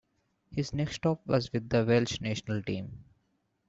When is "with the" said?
1.53-1.85